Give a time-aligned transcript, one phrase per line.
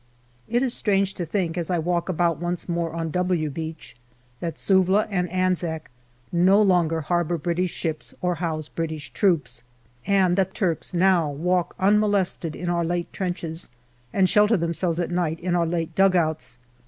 [0.47, 3.95] It is strange to think, as I walk about once more on" W" Beach,
[4.39, 5.91] that Suvla and Anzac
[6.31, 9.61] no longer harbour British ships or house British troops,
[10.07, 13.69] and that Turks now walk about unmolested in our late trenches
[14.11, 16.57] and shelter themselves at night in our late dugouts.